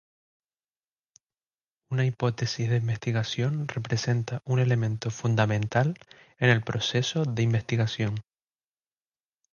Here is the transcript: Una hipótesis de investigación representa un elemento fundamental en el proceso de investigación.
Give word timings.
Una 1.91 2.05
hipótesis 2.05 2.67
de 2.71 2.77
investigación 2.77 3.67
representa 3.67 4.41
un 4.45 4.57
elemento 4.57 5.11
fundamental 5.11 5.93
en 6.39 6.49
el 6.49 6.63
proceso 6.63 7.23
de 7.23 7.43
investigación. 7.43 8.15